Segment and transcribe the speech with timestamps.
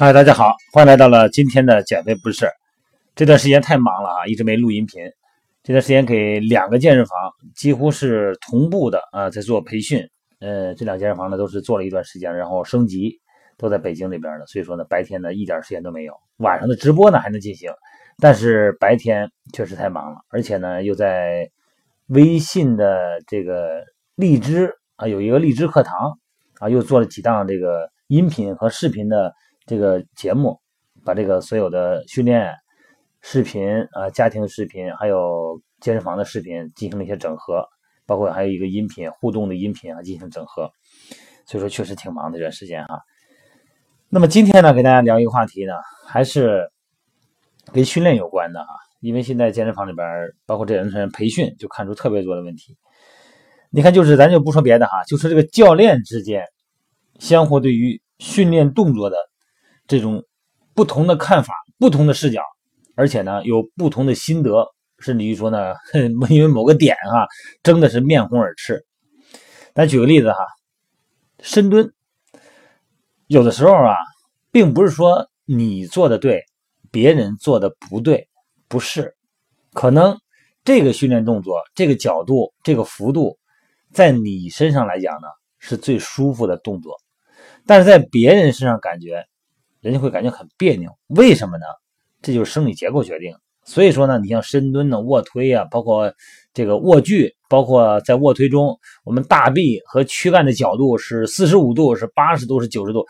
[0.00, 2.48] 嗨，大家好，欢迎来到了今天的减肥不是。
[3.16, 5.02] 这段时间太忙了啊，一直没录音频。
[5.64, 7.18] 这段时间给两个健身房
[7.56, 10.08] 几乎是同步的啊，在做培训。
[10.38, 13.18] 呃，这两健身房呢都是做了一段时间，然后升级，
[13.56, 16.14] 都在北京这边的，所以说呢，白天呢一点时间都没有。
[16.36, 17.68] 晚上的直播呢还能进行，
[18.20, 21.50] 但是白天确实太忙了，而且呢又在
[22.06, 23.82] 微信的这个
[24.14, 26.16] 荔枝啊有一个荔枝课堂
[26.60, 29.34] 啊，又做了几档这个音频和视频的。
[29.68, 30.58] 这个节目
[31.04, 32.54] 把这个所有的训练
[33.20, 37.68] 视频啊、家庭视频，还有健身房的视频进行了一些整合，
[38.06, 40.70] 包括还有一个音频互动的音频啊进行整合，
[41.44, 42.98] 所以说确实挺忙的这段时间哈。
[44.08, 45.74] 那么今天呢，给大家聊一个话题呢，
[46.06, 46.66] 还是
[47.70, 48.68] 跟训练有关的哈，
[49.00, 50.06] 因为现在健身房里边，
[50.46, 52.74] 包括这两天培训，就看出特别多的问题。
[53.68, 56.42] 你看，就是咱就不说别的哈，就说这个教练之间
[57.18, 59.16] 相互对于训练动作的。
[59.88, 60.22] 这种
[60.74, 62.42] 不同的看法、不同的视角，
[62.94, 65.74] 而且呢有不同的心得，甚至于说呢，
[66.28, 67.26] 因为某个点哈，
[67.62, 68.84] 争的是面红耳赤。
[69.74, 70.38] 咱举个例子哈，
[71.40, 71.90] 深蹲，
[73.28, 73.96] 有的时候啊，
[74.52, 76.44] 并不是说你做的对，
[76.90, 78.28] 别人做的不对，
[78.68, 79.16] 不是，
[79.72, 80.18] 可能
[80.64, 83.38] 这个训练动作、这个角度、这个幅度，
[83.92, 86.94] 在你身上来讲呢是最舒服的动作，
[87.66, 89.24] 但是在别人身上感觉。
[89.88, 91.64] 人家会感觉很别扭，为什么呢？
[92.20, 93.34] 这就是生理结构决定。
[93.64, 96.12] 所以说呢，你像深蹲呢、卧推啊，包括
[96.52, 103.06] 这个卧距，包括在卧推中，我们大臂和躯干的角度是四十五度、是八十度、是九十度，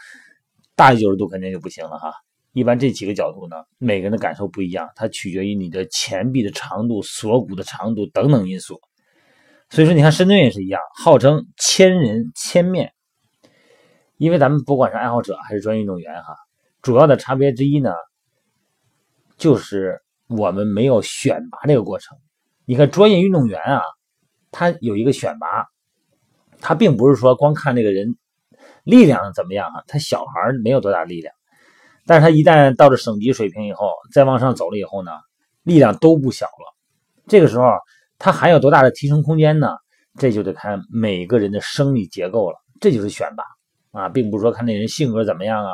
[0.77, 2.13] 大于九十度肯定就不行了哈。
[2.53, 8.81] 一般这几个角度呢，每个人的感受不一样，它取决于你的前臂的长度、锁骨的长度等等因素。
[9.71, 12.93] 所以说，你看深蹲也是一样，号称千人千面，
[14.17, 16.35] 因为咱们不管是爱好者还是专业运动员哈。
[16.83, 17.93] 主要的差别之一呢，
[19.37, 22.17] 就是我们没有选拔这个过程。
[22.65, 23.83] 你看专业运动员啊，
[24.51, 25.67] 他有一个选拔，
[26.61, 28.17] 他并不是说光看这个人
[28.85, 31.35] 力量怎么样啊，他小孩没有多大力量，
[32.07, 35.13] 但是他一旦到了省级水平以后，再往上走了以后呢，
[35.63, 36.75] 力量都不小了。
[37.27, 37.65] 这个时候
[38.19, 39.69] 他还有多大的提升空间呢？
[40.19, 43.45] 这就得看每个人的生理结构了，这就是选拔。
[43.93, 45.73] 啊，并不是说看那人性格怎么样啊，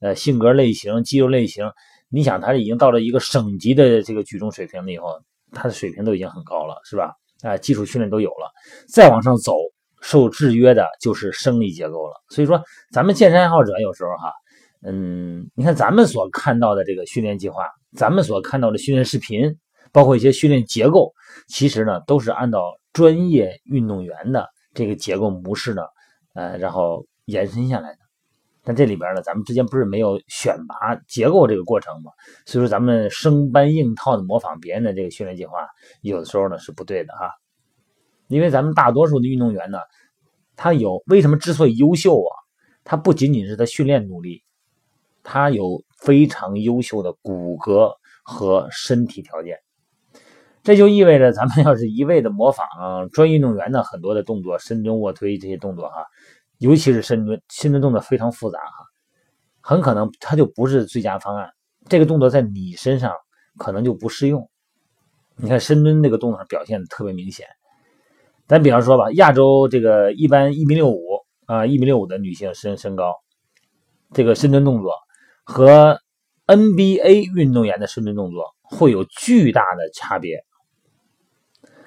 [0.00, 1.70] 呃，性格类型、肌肉类型，
[2.08, 5.20] 你想他已经到了一个省级的这个举重水平了以后，
[5.52, 7.12] 他的水平都已经很高了，是吧？
[7.42, 8.50] 啊，基础训练都有了，
[8.88, 9.54] 再往上走，
[10.00, 12.14] 受制约的就是生理结构了。
[12.28, 12.62] 所以说，
[12.92, 14.32] 咱们健身爱好者有时候哈，
[14.84, 17.64] 嗯，你看咱们所看到的这个训练计划，
[17.96, 19.56] 咱们所看到的训练视频，
[19.92, 21.12] 包括一些训练结构，
[21.48, 22.60] 其实呢都是按照
[22.92, 25.82] 专业运动员的这个结构模式呢，
[26.34, 27.06] 呃，然后。
[27.26, 27.98] 延伸下来的，
[28.64, 32.10] 但这里边呢，咱们之间不是没有选拔结构这个过程吗？
[32.46, 35.66] 所以说，咱们生搬硬套的模仿别人的这个训练计划，
[36.00, 37.30] 有的时候呢是不对的哈。
[38.28, 39.78] 因为咱们大多数的运动员呢，
[40.56, 42.32] 他有为什么之所以优秀啊？
[42.84, 44.42] 他不仅仅是他训练努力，
[45.22, 47.92] 他有非常优秀的骨骼
[48.24, 49.58] 和身体条件。
[50.64, 52.66] 这就意味着，咱们要是一味的模仿
[53.12, 56.06] 专业运动员的很多的动作，深蹲、卧推这些动作哈。
[56.62, 58.86] 尤其是深蹲，深蹲动作非常复杂哈，
[59.60, 61.50] 很可能它就不是最佳方案。
[61.88, 63.12] 这个动作在你身上
[63.58, 64.48] 可能就不适用。
[65.34, 67.48] 你看深蹲这个动作表现的特别明显。
[68.46, 71.02] 咱比方说吧，亚洲这个一般一米六五
[71.46, 73.12] 啊，一米六五的女性身身高，
[74.12, 74.92] 这个深蹲动作
[75.42, 75.98] 和
[76.46, 80.44] NBA 运动员的深蹲动作会有巨大的差别。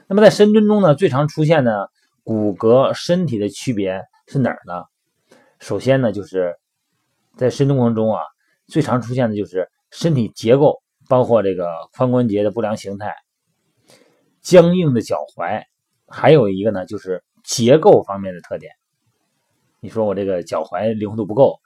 [0.07, 1.89] 那么在深蹲中呢，最常出现的
[2.25, 4.01] 骨骼身体的区别。
[4.27, 4.83] 是哪儿呢？
[5.59, 6.53] 首先呢，就是
[7.37, 8.21] 在深蹲过程中啊，
[8.67, 13.13] 最常出现的就是身体结构，包括这个髋关节的不良形态、
[14.41, 15.63] 僵硬的脚踝，
[16.07, 18.71] 还有一个呢，就是结构方面的特点。
[19.79, 21.59] 你说我这个脚踝灵活度不够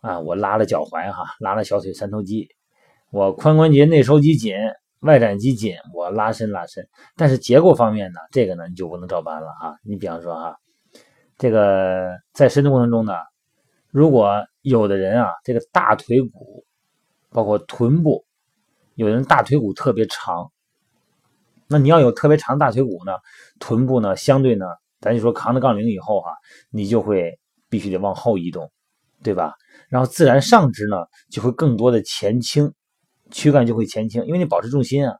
[0.00, 2.48] 啊，我拉了脚踝哈，拉了小腿三头肌，
[3.10, 4.54] 我髋关节内收肌紧，
[5.00, 6.86] 外展肌紧，我拉伸拉伸。
[7.16, 9.74] 但是结构方面呢，这个呢你就不能照搬了啊。
[9.82, 10.56] 你比方说哈。
[11.36, 13.12] 这个在深蹲过程中呢，
[13.90, 16.64] 如果有的人啊，这个大腿骨，
[17.30, 18.24] 包括臀部，
[18.94, 20.50] 有人大腿骨特别长，
[21.66, 23.12] 那你要有特别长大腿骨呢，
[23.58, 24.66] 臀部呢相对呢，
[25.00, 26.30] 咱就说扛着杠铃以后哈，
[26.70, 27.38] 你就会
[27.68, 28.70] 必须得往后移动，
[29.22, 29.54] 对吧？
[29.88, 32.72] 然后自然上肢呢就会更多的前倾，
[33.30, 35.16] 躯干就会前倾，因为你保持重心啊。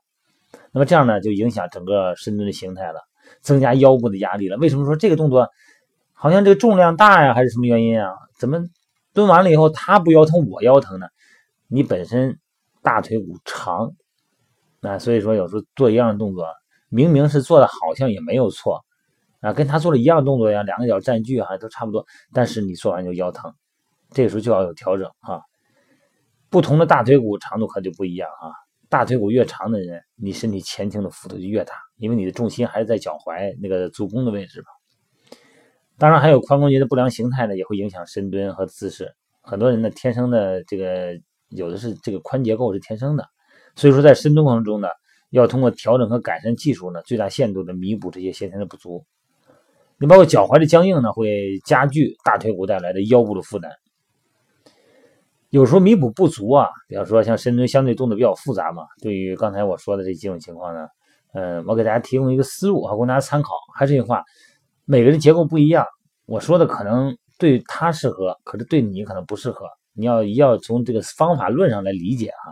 [0.71, 3.01] 那么这样呢就影响整个深蹲的形态了，
[3.41, 4.57] 增加腰部的压力了。
[4.57, 5.49] 为什么说这个动作？
[6.15, 8.11] 好像这个重量大呀，还是什么原因啊？
[8.39, 8.59] 怎么
[9.13, 11.07] 蹲完了以后他不腰疼，我腰疼呢？
[11.69, 12.39] 你本身
[12.83, 13.93] 大腿骨长，
[14.81, 16.47] 那所以说有时候做一样的动作，
[16.89, 18.85] 明明是做的好像也没有错
[19.41, 23.53] 啊，跟他做的一样动作一样，两个脚站距啊都差不多，但是你做完就腰疼，
[24.11, 25.43] 这个时候就要有调整啊。
[26.49, 28.55] 不同的大腿骨长度可就不一样啊，
[28.89, 34.67] 大腿骨越长的人，你身体前倾的幅度就越大，因为你的重心还是在脚踝那个足弓的位置嘛。
[35.97, 39.15] 当然，还有髋关节的不良形态呢，也会影响深蹲和姿势。
[39.41, 41.19] 很多人呢，天生的这个
[41.51, 43.25] 有的是这个髋结构是天生的，
[43.77, 44.89] 所以说在深蹲过程中呢，
[45.31, 49.05] 要通过调整和改善技术呢，最大限度的弥补这些先天的不足。
[49.99, 53.71] 你包括脚踝的僵硬呢，会加剧大腿骨带来的腰部的负担。
[55.51, 60.89] 有时候弥补不足啊，比方说像深蹲相对动作比较复杂嘛，对于刚才我说的这几种情况呢，
[61.33, 63.51] 嗯，我给大家提供一个思路啊，供大家参考。
[63.73, 64.25] 还是这句话，
[64.85, 65.87] 每个人结构不一样，
[66.27, 69.67] 我说的可能对他适合，可是对你可能不适合。
[69.93, 72.45] 你要要从这个方法论上来理解啊。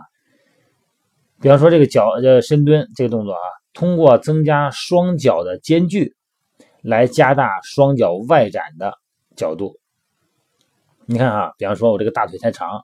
[1.41, 3.39] 比方说这个脚呃深蹲这个动作啊，
[3.73, 6.15] 通过增加双脚的间距，
[6.81, 8.93] 来加大双脚外展的
[9.35, 9.77] 角度。
[11.05, 12.83] 你看啊，比方说我这个大腿太长。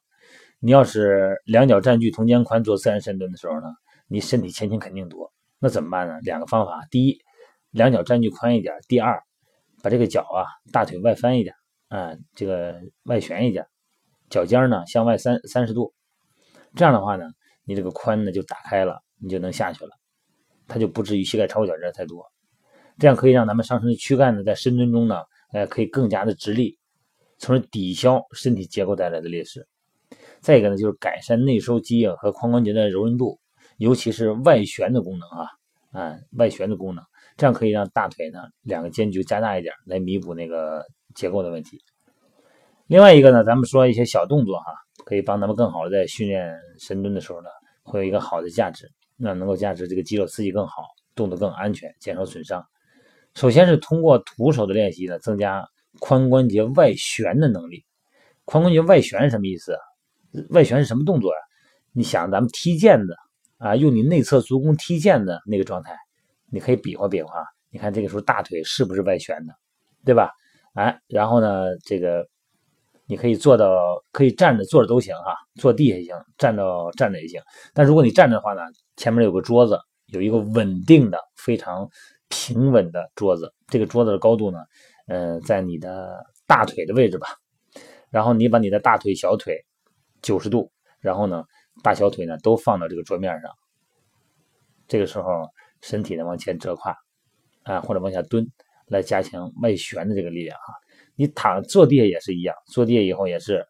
[0.62, 3.68] 你要是两脚占据同肩宽做自然深蹲的时候呢，
[4.10, 5.32] 你身体前倾肯定多。
[5.58, 6.20] 那怎么办呢？
[6.22, 7.18] 两个方法：第一，
[7.72, 9.24] 两脚占据宽一点；第二，
[9.82, 11.56] 把这个脚啊大腿外翻一点，
[11.88, 13.66] 啊，这个外旋一点，
[14.30, 15.94] 脚尖呢向外三三十度。
[16.76, 17.26] 这样的话呢，
[17.64, 19.92] 你这个髋呢就打开了，你就能下去了，
[20.68, 22.26] 它就不至于膝盖超过脚尖太多。
[22.98, 25.24] 这样可以让咱们上身的躯干呢在深蹲中呢，
[25.54, 26.78] 呃，可以更加的直立，
[27.38, 29.68] 从而抵消身体结构带来的劣势。
[30.42, 33.40] 再一个呢，就是改善内收肌啊和髋关节的柔韧度，
[33.78, 35.48] 尤其是外旋的功能啊，
[35.92, 37.04] 啊，外旋的功能，
[37.40, 41.80] 这样可以让大腿呢两个间距加大一点，来弥补那个结构的问题。
[42.88, 44.66] 另外一个呢，咱们说一些小动作哈，
[45.06, 47.48] 可以帮咱们更好的在训练深蹲的时候呢，
[47.82, 50.84] 会有一个好的价值，那能够价值这个肌肉刺激更好，
[51.16, 52.62] 动作更安全，减少损伤。
[53.36, 55.66] 首先是通过徒手的练习呢，增加
[56.02, 57.86] 髋关节外旋的能力。
[58.46, 59.78] 髋关节外旋是什么意思？
[60.50, 61.40] 外旋是什么动作呀？
[61.94, 63.16] 你想咱们踢毽子
[63.60, 65.96] 啊，用你内侧足弓踢毽子那个状态，
[66.52, 67.46] 你可以比划比划。
[67.70, 69.54] 你看这个时候大腿是不是外旋的，
[70.04, 70.32] 对吧？
[70.74, 72.28] 哎，然后呢，这个
[73.06, 73.78] 你可以做到，
[74.12, 77.42] 可以站着、坐着都行哈，坐地下也行，站到站着也行。
[77.74, 78.62] 但如果你站着的话呢，
[78.98, 81.90] 前面有个桌子，有一个稳定的、非常
[82.28, 84.60] 平稳的桌子，这个桌子的高度呢，
[85.08, 87.28] 呃，在你的大腿的位置吧。
[88.10, 89.66] 然后你把你的大腿、小腿。
[90.22, 90.70] 九十度，
[91.00, 91.46] 然后呢，
[91.82, 93.50] 大小腿呢都放到这个桌面上。
[94.86, 95.48] 这个时候，
[95.82, 96.96] 身体呢往前折胯，
[97.64, 98.46] 啊，或者往下蹲，
[98.88, 100.74] 来加强外旋的这个力量哈。
[101.16, 103.66] 你躺坐地下也是一样，坐地下以后也是，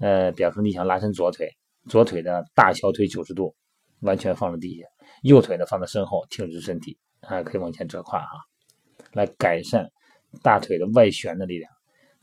[0.00, 1.48] 呃，比方说你想拉伸左腿，
[1.88, 3.54] 左腿的大小腿九十度，
[4.00, 4.86] 完全放在地下，
[5.22, 8.30] 右腿呢放在身后，挺直身体，啊，可以往前折胯哈，
[9.12, 9.88] 来改善
[10.42, 11.70] 大腿的外旋的力量。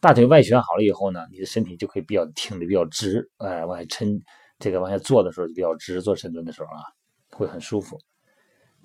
[0.01, 4.21] 大腿外旋好了以后呢，你的身体就可以比较挺的比较直，哎，往下抻，
[4.59, 6.83] 这个往下坐的时候就比较直，做深蹲的时候啊，
[7.31, 7.97] 会很舒服。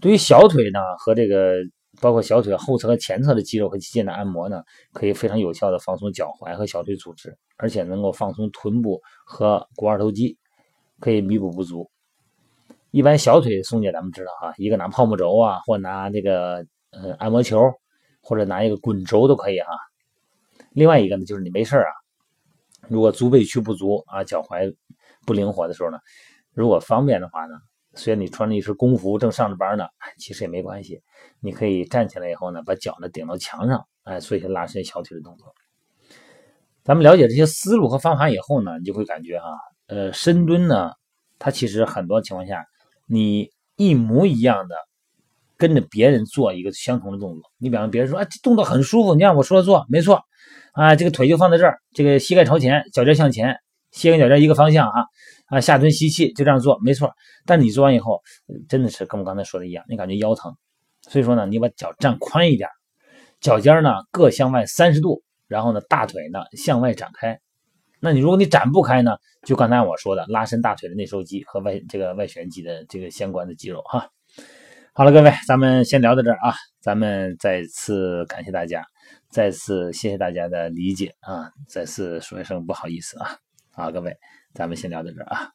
[0.01, 1.57] 对于小腿呢和这个
[2.01, 10.39] 包括小腿后侧和前侧的肌肉和肌腱的按摩呢，可以非常有效的放松脚踝和小腿组织，而且能够放松臀部和股二头肌，
[10.99, 11.91] 可以弥补不足。
[12.91, 17.61] 一般小腿松解咱们知道哈，一个拿泡沫轴啊，或拿这个呃按摩球，
[18.23, 19.69] 或者拿一个滚轴都可以哈。
[20.73, 21.93] 另外一个呢，就是你没事啊，
[22.89, 24.75] 如果足背屈不足啊，脚踝
[25.27, 25.99] 不灵活的时候呢，
[26.55, 27.55] 如果方便的话呢，
[28.01, 29.85] 虽然你穿着一身工服正上着班呢，
[30.19, 31.03] 其实也没关系，
[31.41, 35.55] 你可以站起来以后呢，把脚呢顶到墙上，哎，做一些拉伸小腿的动作。
[36.83, 39.49] 咱们了解这些思路和方法以后呢，你就会感觉哈，
[39.87, 40.93] 呃，深蹲呢，
[41.39, 42.65] 它其实很多情况下，
[43.07, 44.75] 你一模一样的。
[45.61, 50.23] 跟着别人做一个相同的动作，你比方别人说啊，这动作很舒服，你按我说的做，没错，
[50.73, 53.59] 啊，这个腿就放在这儿，这个膝盖朝前，脚尖向前，
[53.91, 55.05] 膝盖脚尖一个方向啊，
[55.51, 57.13] 啊，下蹲吸气就这样做，没错。
[57.45, 58.23] 但你做完以后，
[58.69, 60.57] 真的是跟我刚才说的一样，你感觉腰疼，
[61.03, 62.71] 所以说呢，你把脚站宽一点，
[63.41, 67.41] 脚尖呢各向外三十度，然后呢大腿呢向外展开。
[68.01, 74.09] 那你如果你展不开呢，就刚才我说的拉伸大腿的内收肌和外这个外旋肌的这个相关的肌肉哈。
[74.93, 76.55] 好了，各位，咱们先聊到这儿啊！
[76.81, 78.85] 咱们再次感谢大家，
[79.31, 81.51] 再次谢谢大家的理解啊！
[81.69, 83.37] 再次说一声不好意思啊！
[83.73, 84.17] 好，各位，
[84.53, 85.53] 咱们先聊到这儿啊！